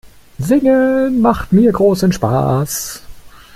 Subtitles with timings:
[0.39, 3.03] Singen macht mir großen Spaß.